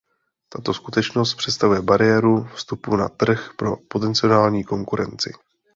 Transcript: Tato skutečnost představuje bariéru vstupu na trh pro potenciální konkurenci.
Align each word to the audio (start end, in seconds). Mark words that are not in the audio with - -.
Tato 0.49 0.73
skutečnost 0.73 1.35
představuje 1.35 1.81
bariéru 1.81 2.43
vstupu 2.55 2.95
na 2.95 3.09
trh 3.09 3.53
pro 3.57 3.77
potenciální 3.87 4.63
konkurenci. 4.63 5.33